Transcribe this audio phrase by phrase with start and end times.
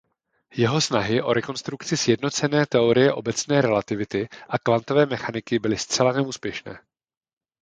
[0.57, 6.79] Jeho snahy o konstrukci sjednocené teorie obecné relativity a kvantové mechaniky byly zcela neúspěšné.